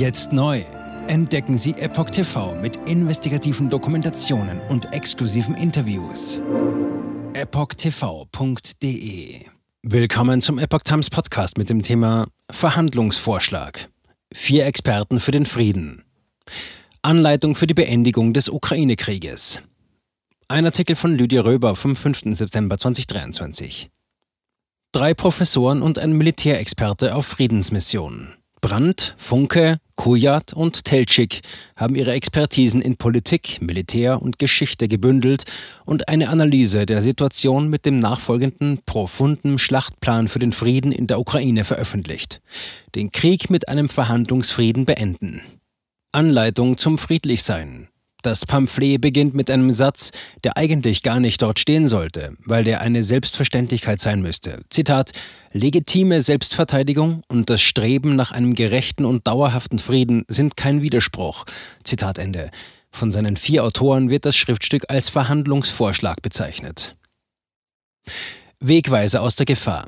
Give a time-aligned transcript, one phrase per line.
[0.00, 0.64] Jetzt neu.
[1.08, 6.42] Entdecken Sie Epoch TV mit investigativen Dokumentationen und exklusiven Interviews.
[7.34, 8.64] EpochTV.de
[9.82, 13.90] Willkommen zum Epoch Times Podcast mit dem Thema Verhandlungsvorschlag.
[14.32, 16.02] Vier Experten für den Frieden.
[17.02, 19.60] Anleitung für die Beendigung des Ukraine-Krieges.
[20.48, 22.22] Ein Artikel von Lydia Röber vom 5.
[22.38, 23.90] September 2023.
[24.92, 28.39] Drei Professoren und ein Militärexperte auf Friedensmission.
[28.60, 31.40] Brandt, Funke, Kujat und Teltschik
[31.76, 35.44] haben ihre Expertisen in Politik, Militär und Geschichte gebündelt
[35.84, 41.20] und eine Analyse der Situation mit dem nachfolgenden profunden Schlachtplan für den Frieden in der
[41.20, 42.40] Ukraine veröffentlicht.
[42.94, 45.42] Den Krieg mit einem Verhandlungsfrieden beenden.
[46.12, 47.89] Anleitung zum Friedlichsein.
[48.22, 50.10] Das Pamphlet beginnt mit einem Satz,
[50.44, 54.60] der eigentlich gar nicht dort stehen sollte, weil der eine Selbstverständlichkeit sein müsste.
[54.68, 55.12] Zitat:
[55.52, 61.44] Legitime Selbstverteidigung und das Streben nach einem gerechten und dauerhaften Frieden sind kein Widerspruch.
[61.84, 62.50] Zitat Ende.
[62.90, 66.96] Von seinen vier Autoren wird das Schriftstück als Verhandlungsvorschlag bezeichnet.
[68.58, 69.86] Wegweise aus der Gefahr.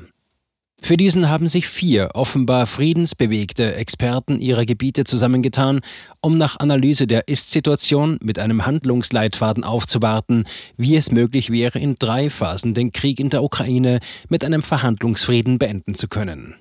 [0.85, 5.79] Für diesen haben sich vier offenbar friedensbewegte Experten ihrer Gebiete zusammengetan,
[6.19, 10.43] um nach Analyse der Ist-Situation mit einem Handlungsleitfaden aufzuwarten,
[10.75, 15.57] wie es möglich wäre, in drei Phasen den Krieg in der Ukraine mit einem Verhandlungsfrieden
[15.57, 16.55] beenden zu können.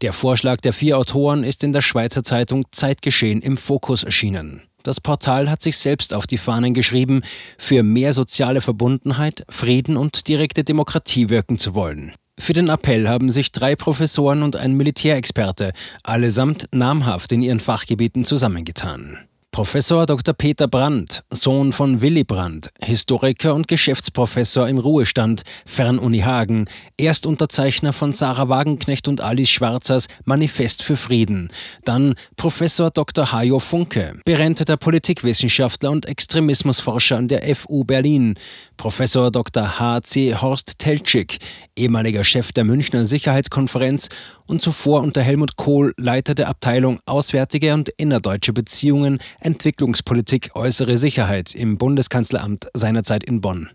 [0.00, 4.62] Der Vorschlag der vier Autoren ist in der Schweizer Zeitung Zeitgeschehen im Fokus erschienen.
[4.82, 7.22] Das Portal hat sich selbst auf die Fahnen geschrieben,
[7.56, 12.14] für mehr soziale Verbundenheit, Frieden und direkte Demokratie wirken zu wollen.
[12.38, 18.24] Für den Appell haben sich drei Professoren und ein Militärexperte, allesamt namhaft in ihren Fachgebieten,
[18.24, 19.18] zusammengetan.
[19.54, 20.32] Professor Dr.
[20.32, 26.64] Peter Brandt, Sohn von Willy Brandt, Historiker und Geschäftsprofessor im Ruhestand, Fernuni Hagen,
[26.96, 31.50] Erstunterzeichner von Sarah Wagenknecht und Alice Schwarzers Manifest für Frieden.
[31.84, 33.30] Dann Professor Dr.
[33.30, 38.36] Hajo Funke, berenteter Politikwissenschaftler und Extremismusforscher an der FU Berlin.
[38.78, 39.78] Professor Dr.
[39.78, 40.34] H.C.
[40.34, 41.36] Horst Teltschik,
[41.76, 44.08] ehemaliger Chef der Münchner Sicherheitskonferenz
[44.46, 51.54] und zuvor unter Helmut Kohl Leiter der Abteilung Auswärtige und Innerdeutsche Beziehungen, Entwicklungspolitik, äußere Sicherheit
[51.54, 53.70] im Bundeskanzleramt seinerzeit in Bonn.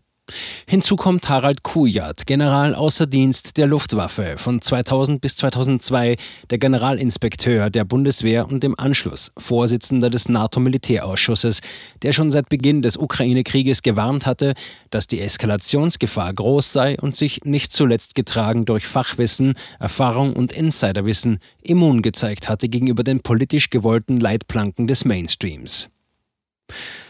[0.68, 6.18] Hinzu kommt Harald Kujat, General außer Dienst der Luftwaffe von 2000 bis 2002,
[6.50, 11.62] der Generalinspekteur der Bundeswehr und im Anschluss Vorsitzender des NATO-Militärausschusses,
[12.02, 14.54] der schon seit Beginn des Ukraine-Krieges gewarnt hatte,
[14.90, 21.40] dass die Eskalationsgefahr groß sei und sich nicht zuletzt getragen durch Fachwissen, Erfahrung und Insiderwissen
[21.62, 25.90] immun gezeigt hatte gegenüber den politisch gewollten Leitplanken des Mainstreams.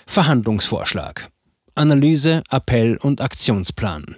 [0.05, 1.31] Verhandlungsvorschlag
[1.77, 4.17] Analyse, Appell und Aktionsplan.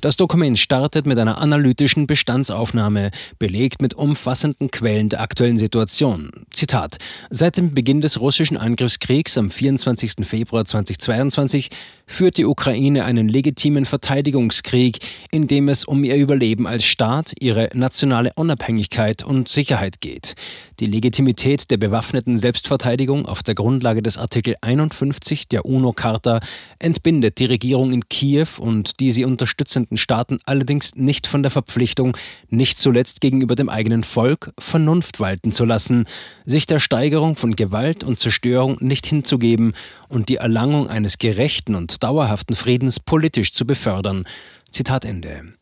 [0.00, 6.30] Das Dokument startet mit einer analytischen Bestandsaufnahme, belegt mit umfassenden Quellen der aktuellen Situation.
[6.50, 6.96] Zitat:
[7.30, 10.26] Seit dem Beginn des russischen Angriffskriegs am 24.
[10.26, 11.70] Februar 2022
[12.06, 14.98] führt die Ukraine einen legitimen Verteidigungskrieg,
[15.30, 20.34] in dem es um ihr Überleben als Staat, ihre nationale Unabhängigkeit und Sicherheit geht.
[20.80, 26.40] Die Legitimität der bewaffneten Selbstverteidigung auf der Grundlage des Artikel 51 der UNO-Charta
[26.80, 32.16] entbindet die Regierung in Kiew und die sie unterstützenden Staaten allerdings nicht von der Verpflichtung,
[32.48, 36.04] nicht zuletzt gegenüber dem eigenen Volk, Vernunft walten zu lassen,
[36.44, 39.72] sich der Steigerung von Gewalt und Zerstörung nicht hinzugeben
[40.08, 44.28] und die Erlangung eines gerechten und dauerhaften Friedens politisch zu befördern.
[44.70, 45.54] Zitat Ende.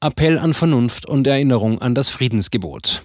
[0.00, 3.02] Appell an Vernunft und Erinnerung an das Friedensgebot.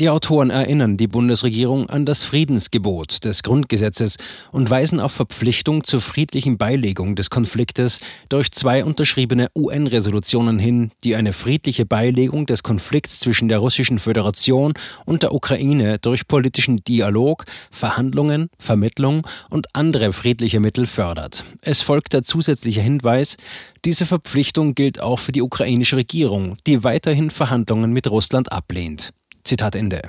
[0.00, 4.16] Die Autoren erinnern die Bundesregierung an das Friedensgebot des Grundgesetzes
[4.50, 8.00] und weisen auf Verpflichtung zur friedlichen Beilegung des Konfliktes
[8.30, 14.72] durch zwei unterschriebene UN-Resolutionen hin, die eine friedliche Beilegung des Konflikts zwischen der Russischen Föderation
[15.04, 21.44] und der Ukraine durch politischen Dialog, Verhandlungen, Vermittlung und andere friedliche Mittel fördert.
[21.60, 23.36] Es folgt der zusätzliche Hinweis,
[23.84, 29.12] diese Verpflichtung gilt auch für die ukrainische Regierung, die weiterhin Verhandlungen mit Russland ablehnt.
[29.44, 30.02] Zitat Ende.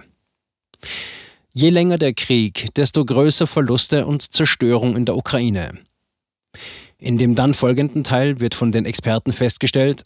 [1.51, 5.79] Je länger der Krieg, desto größer Verluste und Zerstörung in der Ukraine.
[6.97, 10.03] In dem dann folgenden Teil wird von den Experten festgestellt,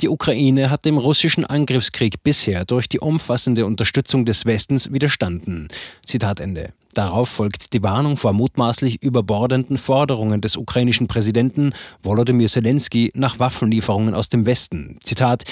[0.00, 5.68] die Ukraine hat dem russischen Angriffskrieg bisher durch die umfassende Unterstützung des Westens widerstanden.
[6.06, 6.72] Zitat Ende.
[6.94, 11.72] Darauf folgt die Warnung vor mutmaßlich überbordenden Forderungen des ukrainischen Präsidenten
[12.02, 14.98] Volodymyr Zelensky nach Waffenlieferungen aus dem Westen.
[15.02, 15.44] Zitat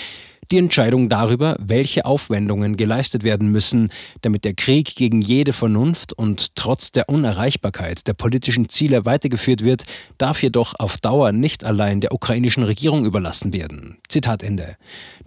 [0.52, 3.90] Die Entscheidung darüber, welche Aufwendungen geleistet werden müssen,
[4.22, 9.86] damit der Krieg gegen jede Vernunft und trotz der Unerreichbarkeit der politischen Ziele weitergeführt wird,
[10.18, 13.98] darf jedoch auf Dauer nicht allein der ukrainischen Regierung überlassen werden.
[14.08, 14.76] Zitat Ende.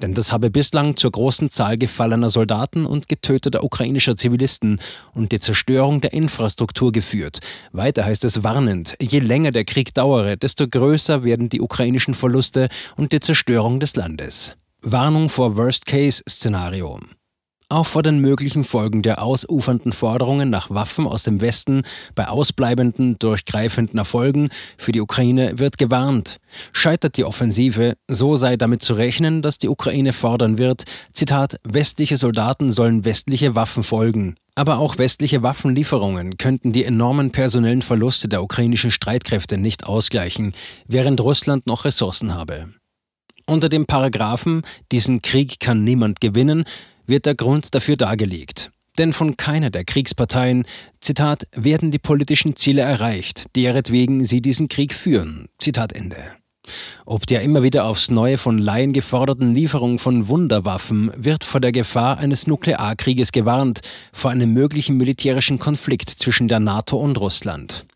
[0.02, 4.80] Denn das habe bislang zur großen Zahl gefallener Soldaten und getöteter ukrainischer Zivilisten
[5.14, 7.40] und die Zerstörung der Infrastruktur geführt.
[7.74, 12.70] Weiter heißt es warnend, je länger der Krieg dauere, desto größer werden die ukrainischen Verluste
[12.96, 14.56] und die Zerstörung des Landes.
[14.82, 17.00] Warnung vor Worst-Case-Szenario.
[17.68, 21.84] Auch vor den möglichen Folgen der ausufernden Forderungen nach Waffen aus dem Westen
[22.16, 26.38] bei ausbleibenden, durchgreifenden Erfolgen für die Ukraine wird gewarnt.
[26.72, 32.16] Scheitert die Offensive, so sei damit zu rechnen, dass die Ukraine fordern wird, Zitat, westliche
[32.16, 34.38] Soldaten sollen westliche Waffen folgen.
[34.56, 40.54] Aber auch westliche Waffenlieferungen könnten die enormen personellen Verluste der ukrainischen Streitkräfte nicht ausgleichen,
[40.88, 42.70] während Russland noch Ressourcen habe.
[43.50, 44.62] Unter dem Paragraphen
[44.92, 46.66] Diesen Krieg kann niemand gewinnen
[47.08, 48.70] wird der Grund dafür dargelegt.
[49.00, 50.66] Denn von keiner der Kriegsparteien,
[51.02, 55.48] Zitat, werden die politischen Ziele erreicht, deretwegen sie diesen Krieg führen.
[55.58, 56.18] Zitat Ende.
[57.08, 61.72] Ob der immer wieder aufs Neue von Laien geforderten Lieferung von Wunderwaffen wird vor der
[61.72, 63.80] Gefahr eines Nuklearkrieges gewarnt,
[64.14, 67.88] vor einem möglichen militärischen Konflikt zwischen der NATO und Russland.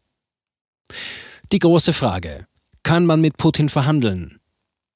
[1.51, 2.47] Die große Frage:
[2.81, 4.39] Kann man mit Putin verhandeln?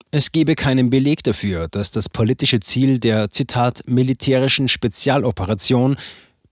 [0.10, 5.98] Es gebe keinen Beleg dafür, dass das politische Ziel der Zitat militärischen Spezialoperation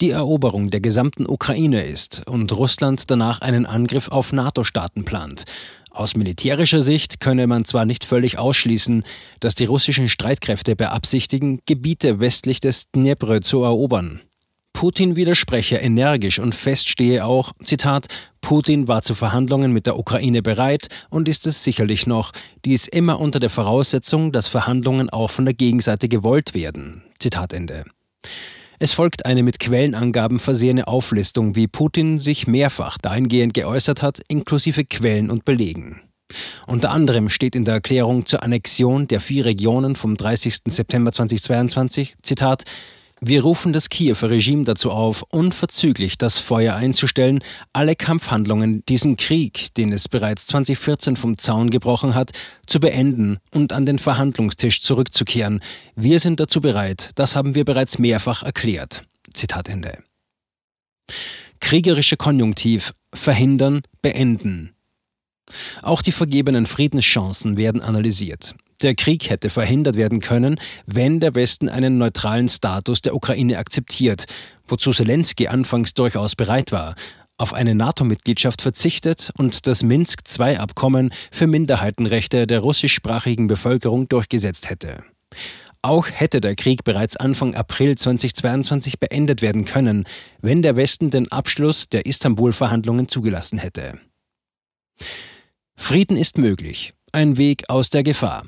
[0.01, 5.45] die Eroberung der gesamten Ukraine ist und Russland danach einen Angriff auf NATO-Staaten plant.
[5.89, 9.03] Aus militärischer Sicht könne man zwar nicht völlig ausschließen,
[9.39, 14.21] dass die russischen Streitkräfte beabsichtigen, Gebiete westlich des Dnepr zu erobern.
[14.85, 18.05] Putin widerspreche energisch und feststehe auch, Zitat,
[18.39, 22.33] Putin war zu Verhandlungen mit der Ukraine bereit und ist es sicherlich noch,
[22.65, 27.01] dies immer unter der Voraussetzung, dass Verhandlungen auch von der Gegenseite gewollt werden.
[27.17, 27.85] Zitat Ende.
[28.77, 34.85] Es folgt eine mit Quellenangaben versehene Auflistung, wie Putin sich mehrfach dahingehend geäußert hat, inklusive
[34.85, 36.01] Quellen und Belegen.
[36.67, 40.57] Unter anderem steht in der Erklärung zur Annexion der vier Regionen vom 30.
[40.67, 42.65] September 2022, Zitat,
[43.21, 47.39] wir rufen das Kiewer Regime dazu auf, unverzüglich das Feuer einzustellen,
[47.71, 52.31] alle Kampfhandlungen, diesen Krieg, den es bereits 2014 vom Zaun gebrochen hat,
[52.67, 55.61] zu beenden und an den Verhandlungstisch zurückzukehren.
[55.95, 59.03] Wir sind dazu bereit, das haben wir bereits mehrfach erklärt.
[59.33, 60.03] Zitat Ende.
[61.61, 64.75] Kriegerische Konjunktiv verhindern, beenden.
[65.81, 68.55] Auch die vergebenen Friedenschancen werden analysiert.
[68.81, 74.25] Der Krieg hätte verhindert werden können, wenn der Westen einen neutralen Status der Ukraine akzeptiert,
[74.67, 76.95] wozu Zelensky anfangs durchaus bereit war,
[77.37, 85.03] auf eine NATO-Mitgliedschaft verzichtet und das Minsk-II-Abkommen für Minderheitenrechte der russischsprachigen Bevölkerung durchgesetzt hätte.
[85.81, 90.05] Auch hätte der Krieg bereits Anfang April 2022 beendet werden können,
[90.41, 93.99] wenn der Westen den Abschluss der Istanbul-Verhandlungen zugelassen hätte.
[95.75, 98.45] Frieden ist möglich, ein Weg aus der Gefahr.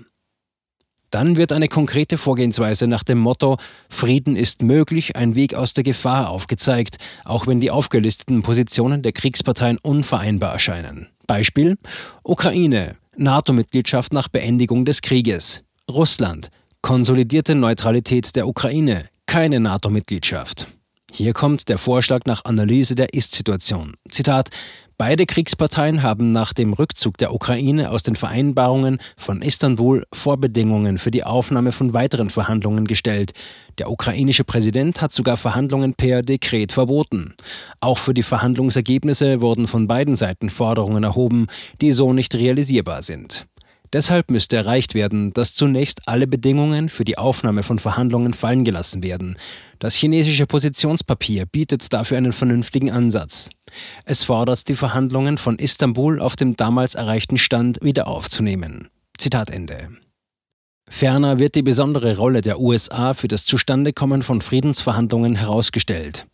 [1.10, 3.58] Dann wird eine konkrete Vorgehensweise nach dem Motto
[3.90, 9.14] Frieden ist möglich, ein Weg aus der Gefahr aufgezeigt, auch wenn die aufgelisteten Positionen der
[9.14, 11.08] Kriegsparteien unvereinbar erscheinen.
[11.26, 11.78] Beispiel
[12.24, 15.64] Ukraine, NATO-Mitgliedschaft nach Beendigung des Krieges.
[15.90, 16.50] Russland,
[16.82, 20.68] konsolidierte Neutralität der Ukraine, keine NATO-Mitgliedschaft.
[21.12, 23.94] Hier kommt der Vorschlag nach Analyse der Ist-Situation.
[24.10, 24.50] Zitat
[25.00, 31.12] Beide Kriegsparteien haben nach dem Rückzug der Ukraine aus den Vereinbarungen von Istanbul Vorbedingungen für
[31.12, 33.34] die Aufnahme von weiteren Verhandlungen gestellt.
[33.78, 37.36] Der ukrainische Präsident hat sogar Verhandlungen per Dekret verboten.
[37.80, 41.46] Auch für die Verhandlungsergebnisse wurden von beiden Seiten Forderungen erhoben,
[41.80, 43.46] die so nicht realisierbar sind.
[43.94, 49.04] Deshalb müsste erreicht werden, dass zunächst alle Bedingungen für die Aufnahme von Verhandlungen fallen gelassen
[49.04, 49.38] werden.
[49.80, 53.50] Das chinesische Positionspapier bietet dafür einen vernünftigen Ansatz.
[54.06, 58.90] Es fordert, die Verhandlungen von Istanbul auf dem damals erreichten Stand wieder aufzunehmen.
[59.18, 59.90] Zitat Ende.
[60.90, 66.26] Ferner wird die besondere Rolle der USA für das Zustandekommen von Friedensverhandlungen herausgestellt.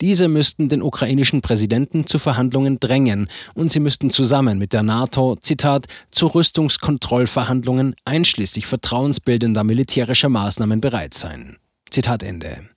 [0.00, 5.36] Diese müssten den ukrainischen Präsidenten zu Verhandlungen drängen und sie müssten zusammen mit der NATO,
[5.36, 11.56] Zitat, zu Rüstungskontrollverhandlungen einschließlich vertrauensbildender militärischer Maßnahmen bereit sein.
[11.88, 12.68] Zitat Ende.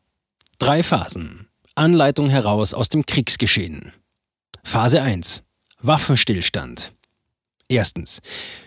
[0.60, 1.48] Drei Phasen.
[1.76, 3.92] Anleitung heraus aus dem Kriegsgeschehen.
[4.64, 5.42] Phase 1.
[5.82, 6.94] Waffenstillstand.
[7.74, 8.22] Erstens.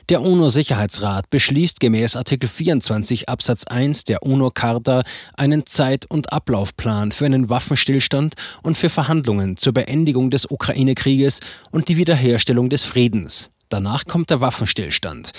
[0.08, 5.04] Der UNO-Sicherheitsrat beschließt gemäß Artikel 24 Absatz 1 der UNO-Charta
[5.36, 8.34] einen Zeit- und Ablaufplan für einen Waffenstillstand
[8.64, 11.38] und für Verhandlungen zur Beendigung des Ukraine-Krieges
[11.70, 13.48] und die Wiederherstellung des Friedens.
[13.68, 15.30] Danach kommt der Waffenstillstand.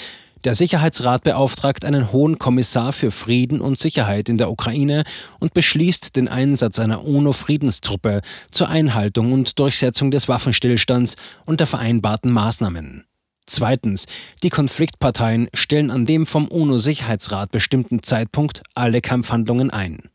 [0.45, 5.03] Der Sicherheitsrat beauftragt einen hohen Kommissar für Frieden und Sicherheit in der Ukraine
[5.39, 12.31] und beschließt den Einsatz einer UNO-Friedenstruppe zur Einhaltung und Durchsetzung des Waffenstillstands und der vereinbarten
[12.31, 13.03] Maßnahmen.
[13.47, 14.05] Zweitens,
[14.43, 20.09] die Konfliktparteien stellen an dem vom UNO-Sicherheitsrat bestimmten Zeitpunkt alle Kampfhandlungen ein.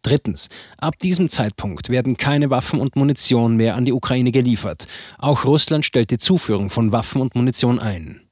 [0.00, 0.48] Drittens,
[0.78, 4.86] ab diesem Zeitpunkt werden keine Waffen und Munition mehr an die Ukraine geliefert.
[5.18, 8.22] Auch Russland stellt die Zuführung von Waffen und Munition ein.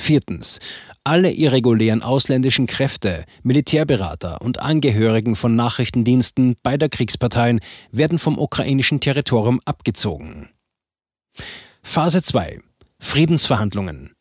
[0.00, 0.58] Viertens.
[1.04, 7.60] Alle irregulären ausländischen Kräfte, Militärberater und Angehörigen von Nachrichtendiensten beider Kriegsparteien
[7.92, 10.48] werden vom ukrainischen Territorium abgezogen.
[11.82, 12.60] Phase 2.
[13.00, 14.12] Friedensverhandlungen.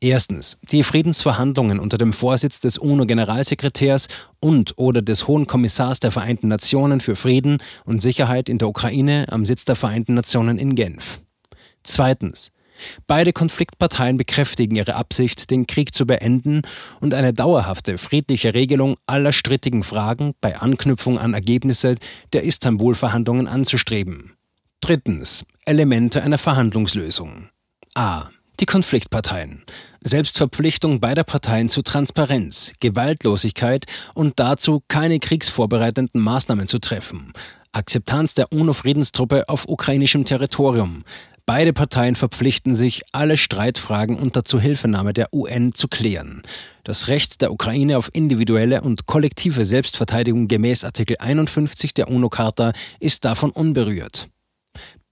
[0.00, 0.58] Erstens.
[0.70, 4.08] Die Friedensverhandlungen unter dem Vorsitz des UNO-Generalsekretärs
[4.40, 9.26] und oder des Hohen Kommissars der Vereinten Nationen für Frieden und Sicherheit in der Ukraine
[9.30, 11.20] am Sitz der Vereinten Nationen in Genf.
[11.84, 12.50] Zweitens.
[13.06, 16.62] Beide Konfliktparteien bekräftigen ihre Absicht, den Krieg zu beenden
[17.00, 21.94] und eine dauerhafte friedliche Regelung aller strittigen Fragen bei Anknüpfung an Ergebnisse
[22.32, 24.32] der Istanbul-Verhandlungen anzustreben.
[24.80, 25.46] Drittens.
[25.64, 27.48] Elemente einer Verhandlungslösung.
[27.96, 28.30] A.
[28.58, 29.62] Die Konfliktparteien.
[30.00, 33.84] Selbstverpflichtung beider Parteien zu Transparenz, Gewaltlosigkeit
[34.16, 37.32] und dazu, keine kriegsvorbereitenden Maßnahmen zu treffen.
[37.70, 41.04] Akzeptanz der UNO-Friedenstruppe auf ukrainischem Territorium,
[41.46, 46.40] Beide Parteien verpflichten sich, alle Streitfragen unter Zuhilfenahme der UN zu klären.
[46.84, 53.26] Das Recht der Ukraine auf individuelle und kollektive Selbstverteidigung gemäß Artikel 51 der UNO-Charta ist
[53.26, 54.28] davon unberührt.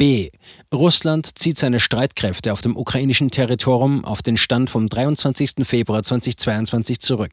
[0.02, 0.30] B.
[0.74, 5.64] Russland zieht seine Streitkräfte auf dem ukrainischen Territorium auf den Stand vom 23.
[5.64, 7.30] Februar 2022 zurück.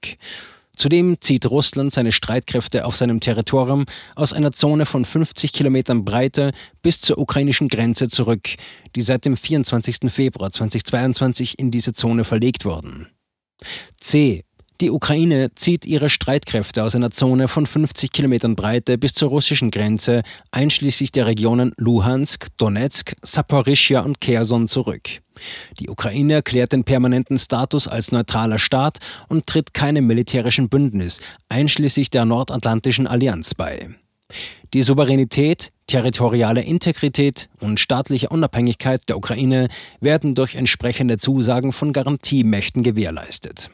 [0.75, 3.85] Zudem zieht Russland seine Streitkräfte auf seinem Territorium
[4.15, 6.51] aus einer Zone von 50 Kilometern Breite
[6.83, 8.49] bis zur ukrainischen Grenze zurück,
[8.95, 10.01] die seit dem 24.
[10.11, 13.07] Februar 2022 in diese Zone verlegt wurden.
[13.97, 14.43] C.
[14.81, 19.71] Die Ukraine zieht ihre Streitkräfte aus einer Zone von 50 Kilometern Breite bis zur russischen
[19.71, 25.09] Grenze, einschließlich der Regionen Luhansk, Donetsk, Saporischia und Kherson zurück.
[25.79, 31.19] Die Ukraine erklärt den permanenten Status als neutraler Staat und tritt keinem militärischen Bündnis,
[31.49, 33.89] einschließlich der Nordatlantischen Allianz, bei.
[34.73, 39.67] Die Souveränität, territoriale Integrität und staatliche Unabhängigkeit der Ukraine
[39.99, 43.71] werden durch entsprechende Zusagen von Garantiemächten gewährleistet.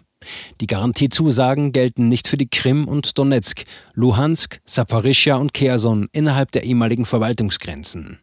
[0.62, 3.63] Die Garantiezusagen gelten nicht für die Krim und Donetsk,
[3.94, 8.20] Luhansk, Saporischia und Kherson innerhalb der ehemaligen Verwaltungsgrenzen.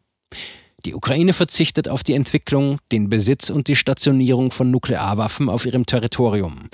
[0.85, 5.87] Die Ukraine verzichtet auf die Entwicklung, den Besitz und die Stationierung von Nuklearwaffen auf ihrem
[5.87, 6.69] Territorium.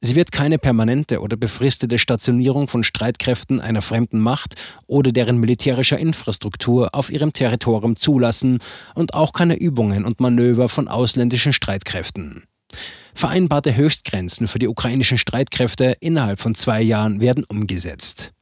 [0.00, 4.56] Sie wird keine permanente oder befristete Stationierung von Streitkräften einer fremden Macht
[4.88, 8.58] oder deren militärischer Infrastruktur auf ihrem Territorium zulassen
[8.96, 12.42] und auch keine Übungen und Manöver von ausländischen Streitkräften.
[13.14, 18.32] Vereinbarte Höchstgrenzen für die ukrainischen Streitkräfte innerhalb von zwei Jahren werden umgesetzt.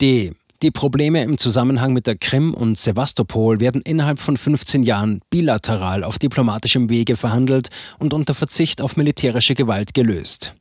[0.00, 0.32] D.
[0.62, 6.02] Die Probleme im Zusammenhang mit der Krim und Sevastopol werden innerhalb von 15 Jahren bilateral
[6.02, 10.54] auf diplomatischem Wege verhandelt und unter Verzicht auf militärische Gewalt gelöst.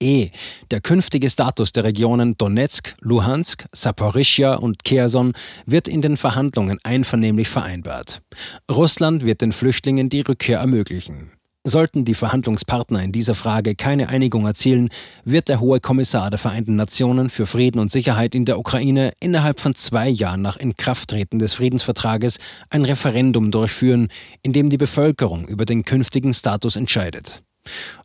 [0.00, 0.30] E.
[0.70, 5.32] Der künftige Status der Regionen Donetsk, Luhansk, Saporischia und Kherson
[5.66, 8.22] wird in den Verhandlungen einvernehmlich vereinbart.
[8.70, 11.32] Russland wird den Flüchtlingen die Rückkehr ermöglichen.
[11.64, 14.88] Sollten die Verhandlungspartner in dieser Frage keine Einigung erzielen,
[15.24, 19.60] wird der Hohe Kommissar der Vereinten Nationen für Frieden und Sicherheit in der Ukraine innerhalb
[19.60, 22.38] von zwei Jahren nach Inkrafttreten des Friedensvertrages
[22.70, 24.08] ein Referendum durchführen,
[24.42, 27.42] in dem die Bevölkerung über den künftigen Status entscheidet.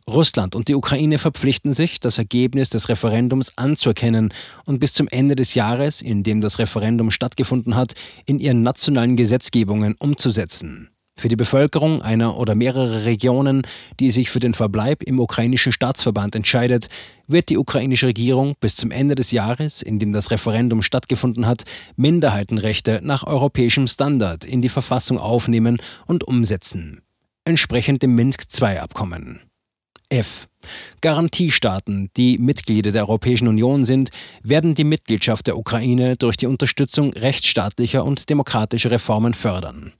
[0.06, 4.34] Russland und die Ukraine verpflichten sich, das Ergebnis des Referendums anzuerkennen
[4.66, 7.94] und bis zum Ende des Jahres, in dem das Referendum stattgefunden hat,
[8.26, 10.90] in ihren nationalen Gesetzgebungen umzusetzen.
[11.16, 13.62] Für die Bevölkerung einer oder mehrerer Regionen,
[14.00, 16.88] die sich für den Verbleib im ukrainischen Staatsverband entscheidet,
[17.28, 21.62] wird die ukrainische Regierung bis zum Ende des Jahres, in dem das Referendum stattgefunden hat,
[21.96, 27.02] Minderheitenrechte nach europäischem Standard in die Verfassung aufnehmen und umsetzen,
[27.44, 29.40] entsprechend dem Minsk-II-Abkommen.
[30.08, 30.48] F.
[31.00, 34.10] Garantiestaaten, die Mitglieder der Europäischen Union sind,
[34.42, 39.92] werden die Mitgliedschaft der Ukraine durch die Unterstützung rechtsstaatlicher und demokratischer Reformen fördern.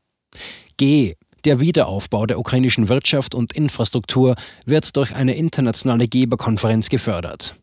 [0.76, 1.14] G.
[1.44, 7.56] Der Wiederaufbau der ukrainischen Wirtschaft und Infrastruktur wird durch eine internationale Geberkonferenz gefördert.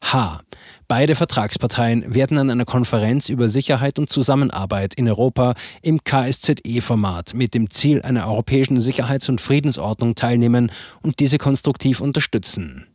[0.00, 0.40] H.
[0.86, 7.54] Beide Vertragsparteien werden an einer Konferenz über Sicherheit und Zusammenarbeit in Europa im KSZE-Format mit
[7.54, 10.70] dem Ziel einer europäischen Sicherheits- und Friedensordnung teilnehmen
[11.02, 12.86] und diese konstruktiv unterstützen.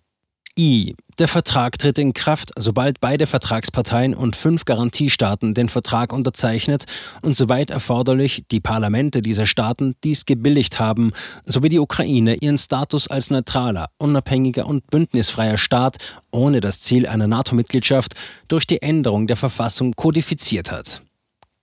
[0.58, 0.96] I.
[1.20, 6.86] Der Vertrag tritt in Kraft, sobald beide Vertragsparteien und fünf Garantiestaaten den Vertrag unterzeichnet
[7.22, 11.12] und soweit erforderlich die Parlamente dieser Staaten dies gebilligt haben,
[11.46, 15.98] sowie die Ukraine ihren Status als neutraler, unabhängiger und bündnisfreier Staat
[16.32, 18.14] ohne das Ziel einer NATO-Mitgliedschaft
[18.48, 21.02] durch die Änderung der Verfassung kodifiziert hat.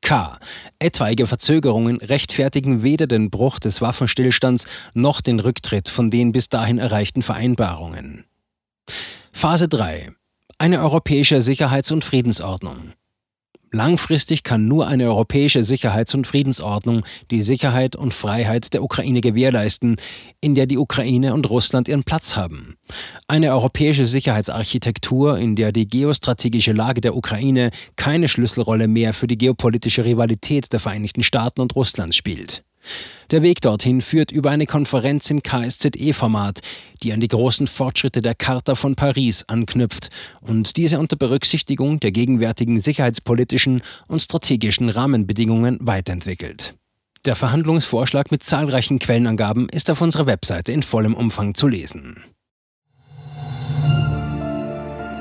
[0.01, 0.39] K.
[0.79, 6.79] Etwaige Verzögerungen rechtfertigen weder den Bruch des Waffenstillstands noch den Rücktritt von den bis dahin
[6.79, 8.25] erreichten Vereinbarungen.
[9.41, 10.11] Phase 3.
[10.59, 12.93] Eine europäische Sicherheits- und Friedensordnung.
[13.73, 19.97] Langfristig kann nur eine europäische Sicherheits- und Friedensordnung die Sicherheit und Freiheit der Ukraine gewährleisten,
[20.43, 22.77] in der die Ukraine und Russland ihren Platz haben.
[23.29, 29.39] Eine europäische Sicherheitsarchitektur, in der die geostrategische Lage der Ukraine keine Schlüsselrolle mehr für die
[29.39, 32.63] geopolitische Rivalität der Vereinigten Staaten und Russlands spielt.
[33.31, 36.61] Der Weg dorthin führt über eine Konferenz im KSZE-Format,
[37.03, 40.11] die an die großen Fortschritte der Charta von Paris anknüpft
[40.41, 46.75] und diese unter Berücksichtigung der gegenwärtigen sicherheitspolitischen und strategischen Rahmenbedingungen weiterentwickelt.
[47.27, 52.25] Der Verhandlungsvorschlag mit zahlreichen Quellenangaben ist auf unserer Webseite in vollem Umfang zu lesen.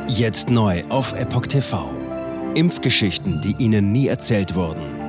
[0.08, 1.92] Jetzt neu auf Epoch TV.
[2.56, 5.09] Impfgeschichten, die Ihnen nie erzählt wurden.